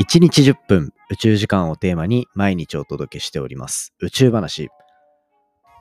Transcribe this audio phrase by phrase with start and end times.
[0.00, 3.94] 1日10分宇宙時間をテーマに毎日お届けしております。
[4.00, 4.68] 宇宙話。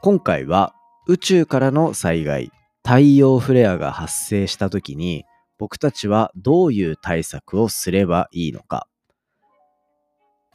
[0.04, 0.76] 今回は
[1.08, 2.52] 宇宙からの災害
[2.84, 5.26] 太陽フレアが発生した時に
[5.58, 8.88] 僕たちはどういう対策をすればいいのか。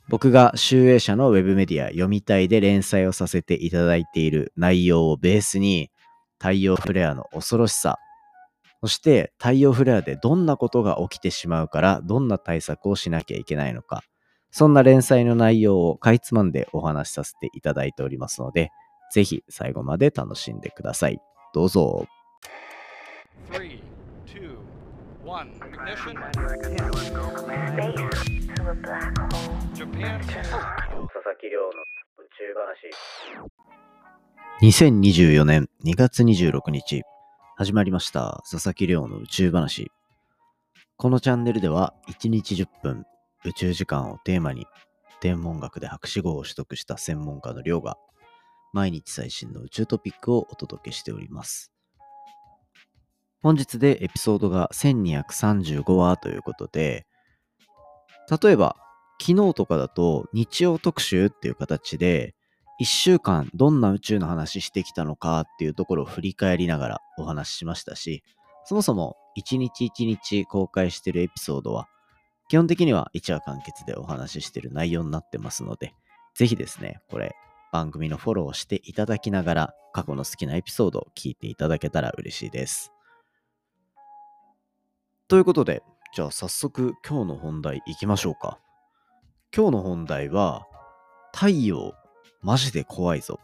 [0.08, 5.90] 僕が集英社のウェブメディア読みたいで連載をさせていただいている内容をベースに
[6.38, 7.98] 太陽フレアの恐ろしさ
[8.80, 14.02] そして太陽フレアでどんなことが起きてしまうからどんな対策をしなきゃいけないのか
[14.50, 18.70] そんな連載の内容をかいつまんでお話しさせていただいておりますので
[19.12, 21.18] ぜひ最後まで楽しんでください
[21.54, 22.06] どうぞ
[23.50, 23.80] Three,
[24.26, 24.58] two,
[25.24, 25.50] one.
[25.60, 26.14] Ignition.
[29.74, 30.20] Japan.
[30.20, 31.68] 佐々木亮の
[32.18, 32.90] 宇宙話
[34.62, 37.02] 2024年2月26日
[37.58, 38.40] 始まりました。
[38.48, 39.90] 佐々木亮の宇宙話。
[40.96, 43.04] このチャンネルでは1日10分
[43.44, 44.68] 宇宙時間をテーマに
[45.20, 47.98] 天文学で博士号を取得した専門家の亮が
[48.72, 51.72] 毎日最新の宇宙トピックをお届けしております。
[53.42, 57.08] 本日でエピソードが1235話ということで
[58.40, 58.76] 例えば
[59.20, 62.36] 昨日とかだと日曜特集っていう形で
[62.80, 68.22] 1週間どんな宇宙の話してきたのかっていうところを振り返りながらお話ししましたし
[68.64, 71.88] そもそも1日1日公開してるエピソードは
[72.48, 75.92] 基本的には1話完結でお話ししてる内容になってますので
[76.34, 77.34] ぜひですねこれ
[77.72, 82.92] 番組のフォローしていただきながら過去の好きなエピソードを聞いていただけたら嬉しいです。
[85.26, 85.82] ということで
[86.14, 88.58] じゃあ早速今日の本題いきましょうか。
[89.54, 90.66] 今日の本題は
[91.34, 91.94] 太陽
[92.42, 93.40] マジで怖いぞ。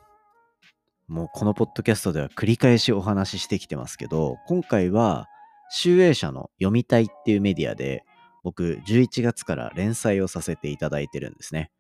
[1.09, 5.29] もうこのポッドキャストでは繰り返しお話ししてきてますけど今回は
[5.71, 8.05] 集英社の読みたいっていうメディアで
[8.43, 11.71] 僕11月から連載をさせていただいてるんですね。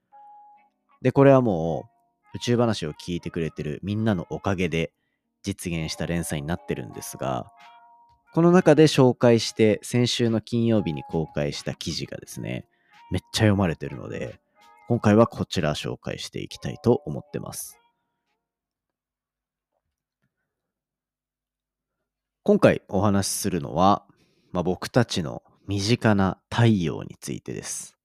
[1.00, 1.88] でこれはも
[2.34, 4.92] う宇宙話を聞いてくれてるみんなのおかげで
[5.42, 7.50] 実現した連載になってるんですが
[8.34, 12.66] この中で紹介して先週の金曜日に公開した記事がですね
[13.10, 14.40] めっちゃ読まれてるので、
[14.86, 17.78] 今回はこちら紹介していきたいと思ってます。
[22.42, 24.04] 今回お話しするのは、
[24.52, 27.96] まあ、僕たちの身近な太陽についてです。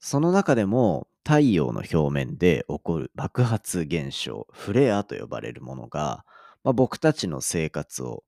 [0.00, 6.26] その中でも太陽の表面で起こる爆発現象、フレアと呼ばれるものが、
[6.62, 8.22] まあ、僕たちの生活を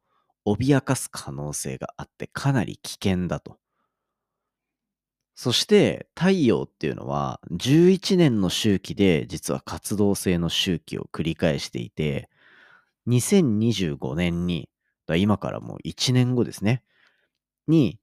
[0.46, 3.58] 脅かす可能性があってかなり危険だと。
[5.34, 12.28] そして太陽っていうのは11年の周期で実は活動性の周期を繰り返していて
[13.08, 14.68] 2025年に
[15.16, 16.82] 今からもう1年後ですね
[17.66, 17.98] に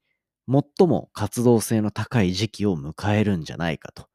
[0.48, 4.08] 最も活動性の高い時期を迎えるんじゃないかと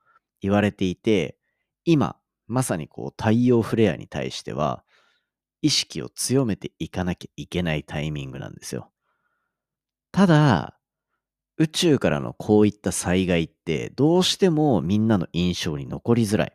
[0.42, 1.36] 言われていて
[1.84, 2.16] 今
[2.46, 4.84] まさにこう太陽フレアに対しては
[5.62, 8.90] 意識を強めていかなきゃいけないタイミングなんですよ。
[10.12, 10.75] ただ
[11.58, 16.52] 宇宙からのこういった災害ってどうしてもみんなの印象に残りづらい。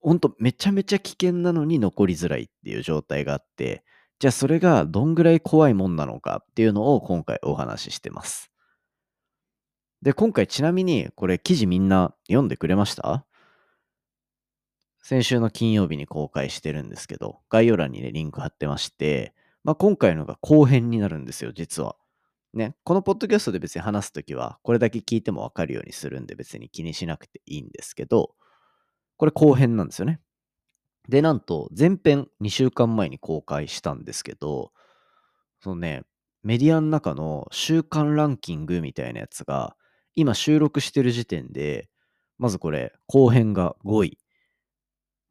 [0.00, 3.84] ほんとめちゃめちゃ危険なのに残りづらいっていう状態があって、
[4.18, 8.50] じゃあそれがどんぐらい怖いもんなのかっていうのを今回お話ししてます。
[10.00, 13.26] で、今回ちなみにこれ記事みんな読んでくれました？
[15.02, 19.34] 先週の金曜日に公開してるんですけど、概要欄にね、リンク貼ってまして、
[19.64, 21.96] まあ今回のが後編になるんですよ、実は。
[22.56, 28.34] ね、このポッドキャストで別に話すときは、これだけ聞いてもわかるようにするんで別に気にしなくていいんですけど、
[29.18, 30.20] これ後編なんですよね。
[31.06, 34.72] で、なんと前編2週間前に公開したんですけど、
[35.60, 36.02] そのね、
[36.42, 39.76] メディアの中の週間ランキングみたいなやつが、
[40.14, 41.90] 今収録してる時点で、
[42.38, 44.18] まずこれ後編が5位。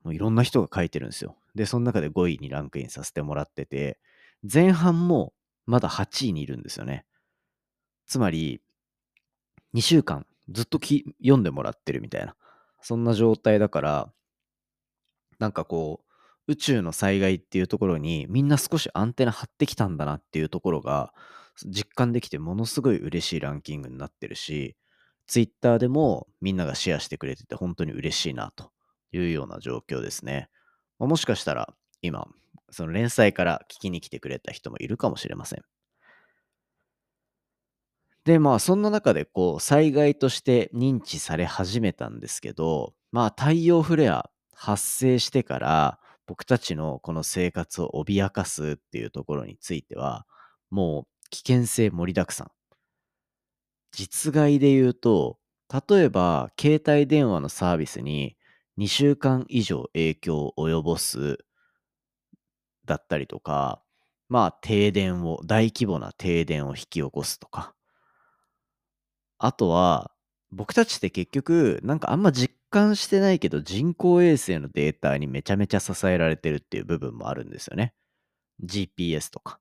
[0.04, 1.36] もういろんな人が書いてるんですよ。
[1.56, 4.00] で、その中で5位にランクインさせてもらってて、
[4.44, 5.34] 前半も
[5.66, 7.04] まだ8位にいるんですよね。
[8.06, 8.62] つまり、
[9.74, 12.36] 2週間ずっとき読んでもらってるみたいな、
[12.82, 14.14] そんな状態だから、
[15.40, 16.06] なんかこう、
[16.48, 21.12] 宇宙の災害っていうところにみんな少しアンテナ張ってきたんだなっていうところが
[21.66, 24.76] 実感できてものすごい嬉しいランキングになってるし、
[25.28, 28.72] ツイッターでもみんながシェアしてくれてて本当に嬉しいなと
[29.12, 30.50] いうような状況ですね。
[31.00, 32.28] もしかしたら今、
[32.70, 35.64] その連載から聞きに来てくれた人もいるかもしれません。
[38.26, 50.26] で、まあ、そんな中で、こう、災害として認知され始めたんですけど、まあ、太陽フレア発生してから、僕たちのこの生活を脅かすっていうところについては、
[50.72, 52.52] もう危険性盛りだくさん。
[53.92, 55.38] 実害で言うと、
[55.88, 58.38] 例えば、携帯電話のサービスに
[58.78, 61.38] 2週間以上影響を及ぼす
[62.86, 63.84] だったりとか、
[64.30, 67.75] まあ、停電を、大規模な停電を引き起こすとか。
[69.38, 70.12] あとは、
[70.52, 77.94] 僕たちって結局、なんかあんま実感してないけど、人工衛星のデータにめちゃめちゃ支えられてるっていう部分もあるんですよね。
[78.64, 79.60] GPS とか。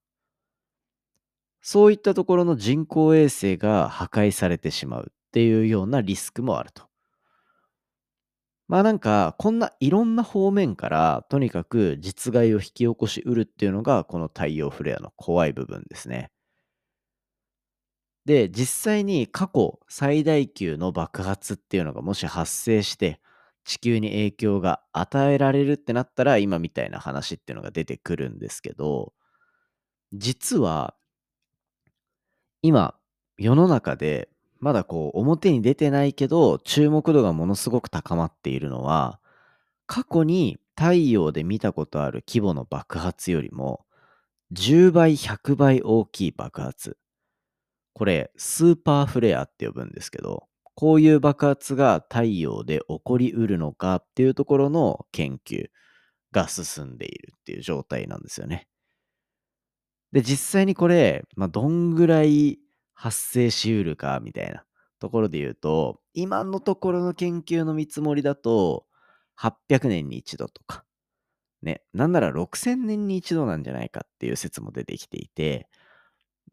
[1.62, 6.85] そういったところの人工衛星が破壊されてしまうっていうようなリスクもあると。
[8.69, 16.31] まあなんか、こんないろんな方面から、とにかく実害を引き起こしうるっていうのが、この太陽フレアの怖い部分ですね。
[18.26, 23.21] で、実際に過去最大級の爆発っていうのがもし発生して、
[23.65, 29.12] 地球に影響が与えられるってなったら、今みたいな話っていうのが出てくるんですけど、
[30.12, 30.94] 実は、
[32.62, 32.94] 今、
[33.37, 34.29] 世の中で
[34.61, 39.20] まだこう表に出てないけど、注目度がものすごく高まっているのは、
[39.87, 43.85] 過去に太陽で見たことある規模の爆発よりも、
[44.53, 46.97] 10倍、100倍大きい爆発。
[47.94, 55.69] これ、スーパーフレアって呼ぶんですけど、こういう爆発が太陽で起こりうるのかっていうところの研究
[56.32, 58.67] が進んでいるっていう状態なんですよね。
[60.12, 62.58] で、実際にこれ、まあ、どんぐらい
[62.93, 64.64] 発生しうるかみたいな
[64.99, 68.87] ところで言うと、今のところの研究の見積もりだと、
[69.37, 70.85] 800年に一度とか、
[71.62, 75.69] ね、なんなら6000年に一度なんじゃないかっていう説も出てきていて、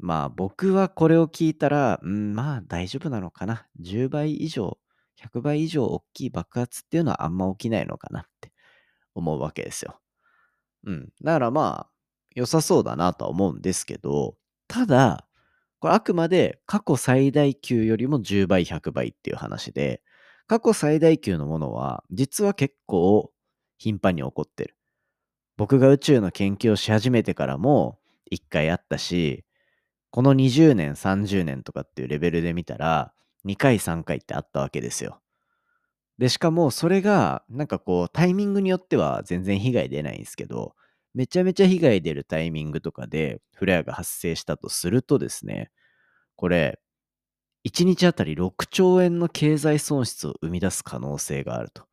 [0.02, 3.68] まあ僕はこれを聞いたら、うん、まあ大丈夫なのかな。
[3.82, 4.78] 10倍以上、
[5.22, 8.52] 100倍以上大きい爆発っていうのはあんま起きないのかなって
[9.14, 10.00] 思うわけですよ。
[10.86, 11.10] うん。
[11.22, 11.92] だからまあ、
[12.34, 14.36] 良さそうだなとは思うんですけど、
[14.68, 15.28] ただ、
[15.80, 20.02] これあくまで過去最大級よりも10倍、100倍っていう話で、
[20.48, 23.32] 過去最大級のものは実は結構
[23.78, 24.76] 頻繁に起こってる。
[25.58, 28.00] 僕が宇宙の研究をし始めてからも
[28.32, 29.46] 1回あったし、
[30.12, 33.14] この20年、30年とかっていうレベルで見たら、
[33.46, 35.22] 2回、3回ってあったわけですよ。
[36.18, 40.76] で、しかもそれが、なんかこう、タイミングによっては全然被害出ないんですけど、
[41.14, 45.72] めちゃめちゃ被害出るタイミングとかでフレアが発生したとするとですね、
[46.36, 46.80] これ、
[47.66, 51.86] 1日あたり6兆円の経済損失を生み出す可能性があると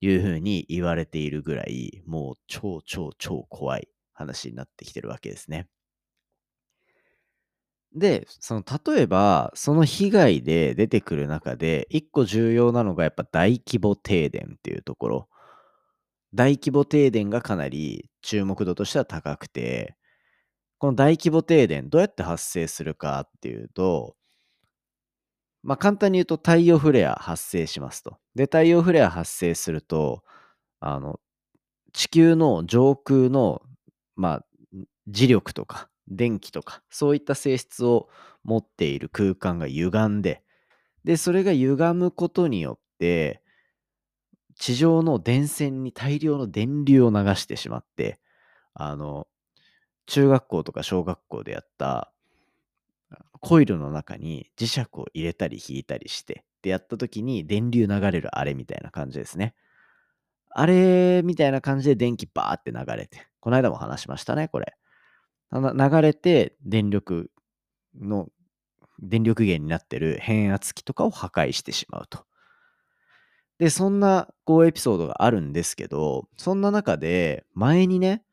[0.00, 5.68] いうふうに言われているぐらい、もう超超超怖い話になってきてるわけですね。
[7.94, 15.28] で、その例えば、その被害で出てくる中で、一個重要なのがやっぱ大規模停電っていうところ。
[16.34, 19.96] 大規模停電がかなり注目度としては高くて、
[20.78, 24.16] この大規模停電どうやって発生するかっていうと、
[25.62, 28.18] まあ簡単に言うと太陽フレア発生しますと。
[28.34, 30.22] で、太陽フレア発生すると、
[30.80, 31.20] あの、
[31.94, 33.62] 地球の上空の、
[34.16, 34.46] まあ、
[35.10, 38.08] 磁力とか電気とかそういった性質を
[38.44, 40.42] 持っている空間が歪んで、
[41.04, 43.42] で、それが歪むことによって、
[44.56, 48.20] 地上の電線に大量の電流を流してしまって、
[48.74, 49.26] あの、
[50.06, 52.12] 中学校とか小学校でやった
[53.40, 59.54] コイルの中に磁石を入れたり引いたりして、でやった時に電流流れるあれみたいな感じですね。
[60.50, 64.74] あれみたいな感じで電気バーって流れて、この間も話しましたね、これ。
[65.52, 67.30] 流れて電力
[68.00, 68.28] の、
[69.00, 72.24] 電力源になってる変圧器とかを破壊してしまうと。
[73.58, 78.24] で、そんなこうエピソードがあるんですけど、そんな中で前にね、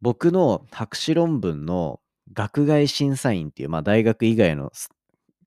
[0.00, 2.00] 僕の博士論文の
[2.32, 4.72] 学外審査員っていう、まあ大学以外の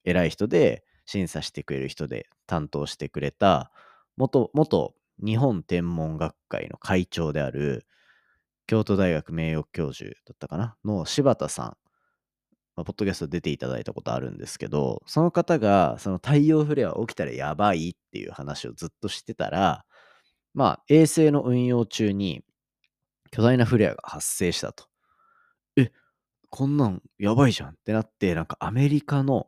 [0.04, 3.72] 偉い人で審査してくれる人で担当してくれた、
[4.16, 4.94] 元、元
[5.24, 7.87] 日本天文学会の会長である
[8.68, 10.76] 京都大学名誉教授だったかな？
[10.86, 11.66] の柴田さん、
[12.76, 19.84] まあ、ポッドキャスト出ていただいたことあるんですけど、その方が、その太陽フレア起きたらやばいっていう話をずっとしてたら、
[20.54, 22.44] まあ、衛星の運用中に
[23.32, 24.86] 巨大なフレアが発生したと。
[25.78, 25.92] え、
[26.50, 29.48] こんなんやばいじゃんってなって、なんかアメリカの、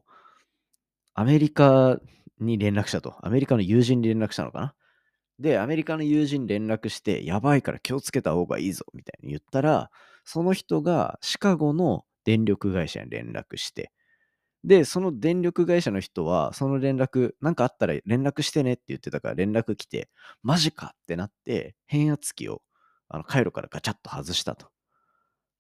[1.14, 2.00] アメリカ
[2.40, 3.16] に連絡したと。
[3.22, 4.76] アメリカの友人に連絡したのかな？
[5.40, 9.90] で、アメリカの友人連絡して、やばいから気をつけた方がいいぞ、みたいに言ったら、
[10.26, 13.92] その人がシカゴの電力会社に連絡して、
[14.64, 20.10] で、その電力会社の人は、その連絡、なんかあったら連絡してねって言ってたから連絡来て、
[20.44, 22.62] マジかってなって、変圧器を
[23.10, 24.68] あの回路からガチャッと外したと。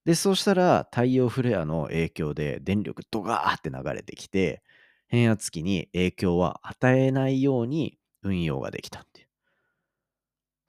[0.05, 4.62] で、そうしたら太陽フレアの影響で電力ドガーって流れてきて、
[5.07, 9.18] 変圧器に影響は与えないように運用ができたって。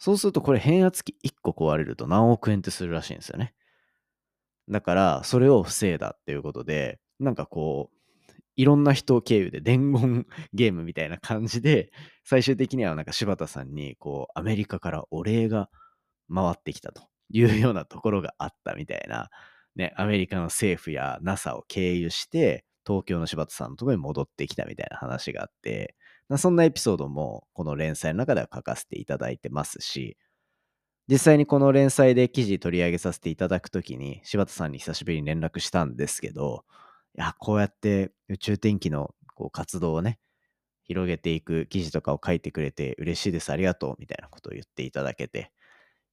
[0.00, 3.52] そうするとこれ変圧器1個壊れると何億円ってするらしいんですよね。
[4.70, 7.96] だからそれを防いだっていうことで、なんかこう、
[8.56, 11.92] いろんな人経由で伝言ゲームみたいな感じで、
[12.24, 15.68] 最終的にはなんか柴田さんにこうアメリカからお礼が
[16.34, 19.28] 回ってきたというようなところがあったみたいな、
[19.76, 25.94] ね、アメリカの政府や NASA を経由して東京の柴田さんのところに戻ってきたみたいな話があって、
[26.38, 30.16] そんなエピソードもこの連載の中では書かせていただいてますし、
[31.08, 36.64] 実際にこの連載で記事取り上げさせていただくときに柴田さんに久しぶりに連絡したんですけど、
[37.18, 40.18] いや、こうやって宇宙天気のこう活動をね、
[40.84, 45.52] 広げていく記事とかを書いてくれて嬉しいです、ありがとうみたいなことを言っていただけて、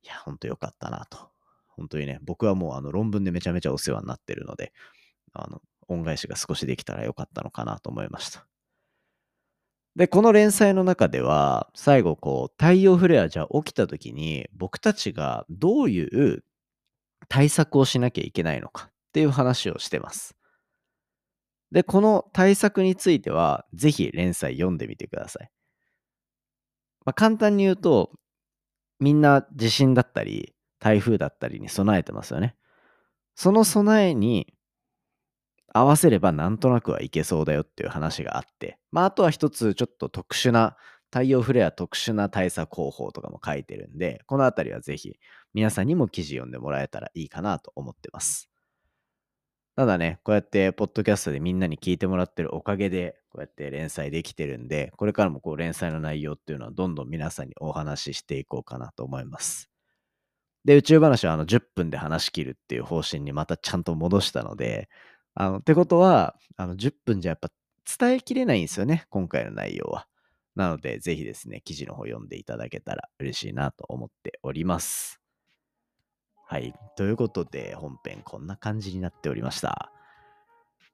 [0.03, 1.29] いや、ほんとよかったなと。
[1.69, 4.73] 本当にね、僕はもうあの論文でめちゃめちゃお世話になってるので、
[5.33, 8.46] あの、恩返しが少しできたらよかったのかなと思いました。
[9.97, 16.43] で、この連載の中では、最後こう、太陽フレアじゃ起きた時に、僕たちがどういう
[17.29, 20.35] 対策をしなきゃいけないのかっていう話をしてます。
[21.71, 25.49] で、この対策については、ぜひ連載読んでみてください。
[27.03, 28.11] まあ、簡単に言うと、
[28.99, 32.55] みんな地震だったり、台風だったりに備えてますよね。
[33.33, 34.53] その備えに
[35.73, 40.77] 合わせればなんとなくはいけそうだよっていう話があって、まあ、あとは一つちょっと特殊な、
[41.09, 45.17] 太陽フレア特殊な対策方法とかも書いてるんで、このあたりはぜひ
[45.53, 48.49] 皆さんにも記事読んでもらえたらいいかなと思ってます。
[49.77, 59.69] ただね、こうやってポッドキャストでみんなに聞いてもらってるおかげで、こうやって連載できてるんで、これからもこう連載の内容っていうのはどんどん皆さんにお話ししていこうかなと思います。
[60.65, 64.89] で、宇宙話はあの10分で話し切るっていう方針にまたちゃんと戻したので、
[65.39, 67.49] あの、ってことは、あの、10分じゃやっぱ
[67.99, 70.07] 伝えきれないんですよね、今回の内容は。
[70.55, 75.21] なので、ぜひですね、記事の方読んでいただけたら嬉しいなと思っております。
[76.47, 76.73] はい。
[76.95, 79.91] ということで、本編こんな感じになっておりました。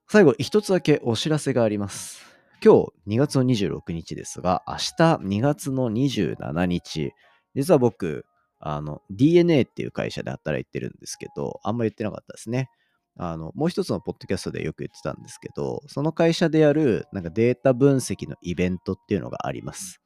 [0.08, 2.22] 最後、一つだけお知らせがあります。
[2.62, 4.80] 今日2月の26日ですが、明日
[5.22, 7.12] 2月の27日、
[7.54, 8.26] 実は僕、
[8.60, 12.68] あの、DNA っていう会社で働いてるんですけど、あんま言ってなかったですね。
[13.16, 20.00] あの、もう一つのポッドキャストでよく言ってたんですけど、その会社でやる、なんかデータ分析のイベントっていうのがあります。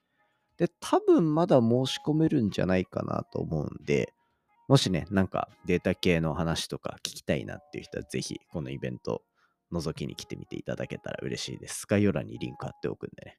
[0.59, 4.13] で、多分まだ申し込めるんじゃないかなと思うんで、
[4.69, 9.23] もしね、なんかデータ系の話とか聞きたいなっていう人は、ぜひこのイベント
[9.73, 11.87] 覗きに来てみていただけたら嬉しいです。
[11.89, 13.39] 概要欄にリンク貼っておくんでね。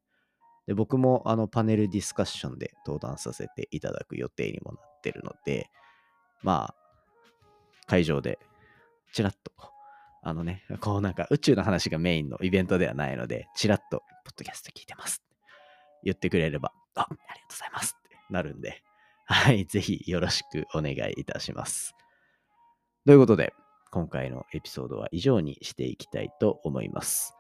[0.66, 5.70] で、僕もあのパネルディスカッションで登壇させていただく予定にもなってるので、
[6.42, 6.76] まあ、
[7.88, 8.40] 会場で
[9.14, 9.52] ちらっと、
[10.22, 15.36] あのね、こうなんか宇宙の話がメインのイベントではないので、ちらっと、ポッドキャスト聞いてますって
[16.04, 18.84] 言ってくれれば、あ、ありがとうございますってなるんで、
[19.26, 21.96] はい、ぜひよろしくお願いいたします。
[23.06, 23.54] ということで、
[23.92, 27.34] 今回のエピソードは以上にしていきたいと思います。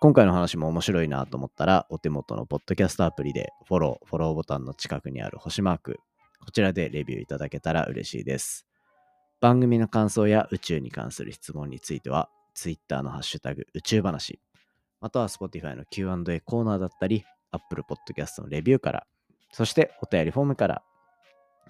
[0.00, 6.00] 今回の話も面白いなと思ったら、お手元のポッドキャストアプリでフォロー、フォローボタンの近くにある星マーク、
[6.44, 8.66] こちらでレビューいただけたら嬉しいです。
[9.40, 14.40] 番組の感想や宇宙に関する質問については、Twitter のハッシュタグ宇宙話、
[15.00, 19.06] または Spotify の Q&A コーナーだったり、Apple Podcast のレビューから、
[19.52, 20.82] そしてお便りフォームから、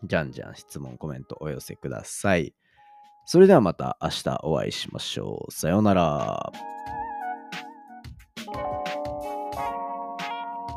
[0.04, 2.54] じゃんじゃん質問、コメントお寄せください。
[3.26, 5.52] それではまた明日お会いしましょう。
[5.52, 6.52] さようなら。